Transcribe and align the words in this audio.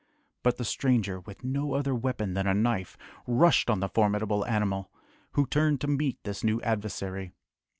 But 0.41 0.57
the 0.57 0.65
stranger, 0.65 1.19
with 1.19 1.43
no 1.43 1.73
other 1.75 1.93
weapon 1.93 2.33
than 2.33 2.47
a 2.47 2.55
knife, 2.55 2.97
rushed 3.27 3.69
on 3.69 3.81
the 3.81 3.87
formidable 3.87 4.43
animal, 4.47 4.89
who 5.33 5.45
turned 5.45 5.79
to 5.81 5.87
meet 5.87 6.17
this 6.23 6.43
new 6.43 6.59
adversary. 6.61 7.33